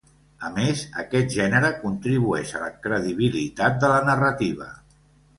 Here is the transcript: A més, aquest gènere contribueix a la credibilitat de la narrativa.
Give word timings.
A 0.47 0.47
més, 0.53 0.79
aquest 1.01 1.27
gènere 1.33 1.69
contribueix 1.83 2.53
a 2.59 2.61
la 2.63 2.69
credibilitat 2.85 3.77
de 3.83 3.91
la 3.93 3.99
narrativa. 4.07 4.71